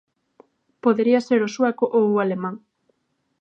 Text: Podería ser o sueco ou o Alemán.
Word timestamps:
Podería 0.83 1.25
ser 1.27 1.41
o 1.47 1.51
sueco 1.55 1.85
ou 1.97 2.05
o 2.11 2.19
Alemán. 2.23 2.55